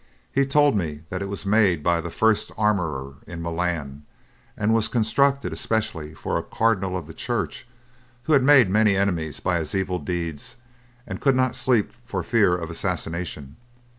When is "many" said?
8.67-8.95